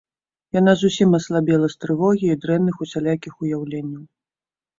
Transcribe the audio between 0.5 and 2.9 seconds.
Яна зусім аслабела з трывогі і дрэнных